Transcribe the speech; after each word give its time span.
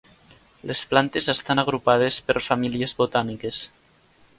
Les 0.71 0.81
plantes 0.93 1.29
estan 1.35 1.63
agrupades 1.65 2.19
per 2.31 2.39
famílies 2.49 3.01
botàniques. 3.05 3.67